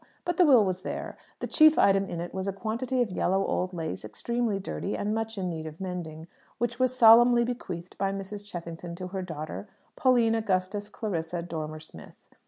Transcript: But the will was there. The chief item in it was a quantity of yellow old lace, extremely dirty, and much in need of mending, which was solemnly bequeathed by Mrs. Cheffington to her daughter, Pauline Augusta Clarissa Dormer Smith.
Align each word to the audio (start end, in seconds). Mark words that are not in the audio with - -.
But 0.25 0.37
the 0.37 0.47
will 0.47 0.65
was 0.65 0.81
there. 0.81 1.15
The 1.41 1.45
chief 1.45 1.77
item 1.77 2.05
in 2.05 2.19
it 2.21 2.33
was 2.33 2.47
a 2.47 2.51
quantity 2.53 3.03
of 3.03 3.11
yellow 3.11 3.45
old 3.45 3.71
lace, 3.71 4.03
extremely 4.03 4.57
dirty, 4.59 4.97
and 4.97 5.13
much 5.13 5.37
in 5.37 5.47
need 5.47 5.67
of 5.67 5.79
mending, 5.79 6.25
which 6.57 6.79
was 6.79 6.95
solemnly 6.95 7.43
bequeathed 7.43 7.99
by 7.99 8.11
Mrs. 8.11 8.43
Cheffington 8.49 8.95
to 8.95 9.09
her 9.09 9.21
daughter, 9.21 9.67
Pauline 9.95 10.33
Augusta 10.33 10.81
Clarissa 10.91 11.43
Dormer 11.43 11.79
Smith. 11.79 12.29